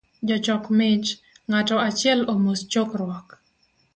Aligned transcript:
Jochok 0.27 0.63
mich, 0.79 1.07
ng’ato 1.49 1.75
achiel 1.87 2.19
omos 2.33 2.59
chokruok 2.71 3.27